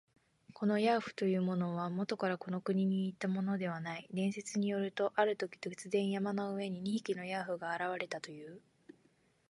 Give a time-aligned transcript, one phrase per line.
[0.53, 4.07] このヤーフというものは、もとからこの国にいたものではない。
[4.11, 8.59] 伝説によると、あるとき、突然、山の上に二匹のヤーフが現れたという。